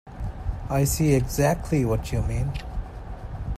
I 0.67 0.85
see 0.85 1.13
exactly 1.13 1.85
what 1.85 2.11
you 2.11 2.23
mean. 2.23 2.51